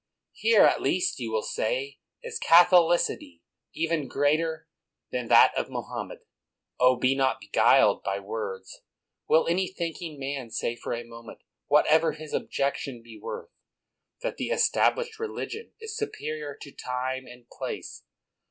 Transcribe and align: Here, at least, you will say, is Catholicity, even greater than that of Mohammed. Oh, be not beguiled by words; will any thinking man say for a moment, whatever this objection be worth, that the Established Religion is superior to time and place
Here, 0.33 0.63
at 0.63 0.81
least, 0.81 1.19
you 1.19 1.31
will 1.31 1.43
say, 1.43 1.99
is 2.23 2.39
Catholicity, 2.39 3.43
even 3.75 4.07
greater 4.07 4.67
than 5.11 5.27
that 5.27 5.55
of 5.55 5.69
Mohammed. 5.69 6.25
Oh, 6.79 6.95
be 6.95 7.13
not 7.13 7.39
beguiled 7.39 8.01
by 8.03 8.17
words; 8.19 8.81
will 9.29 9.47
any 9.47 9.67
thinking 9.67 10.17
man 10.19 10.49
say 10.49 10.75
for 10.75 10.95
a 10.95 11.03
moment, 11.03 11.43
whatever 11.67 12.15
this 12.17 12.33
objection 12.33 13.03
be 13.03 13.19
worth, 13.21 13.51
that 14.23 14.37
the 14.37 14.47
Established 14.49 15.19
Religion 15.19 15.73
is 15.79 15.95
superior 15.95 16.57
to 16.59 16.71
time 16.71 17.27
and 17.27 17.47
place 17.47 18.03